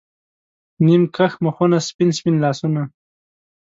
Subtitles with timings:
[0.85, 2.81] نیم کښ مخونه، سپین، سپین لاسونه